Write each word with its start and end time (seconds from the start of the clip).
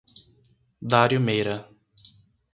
Dário 0.81 1.19
Meira 1.21 1.69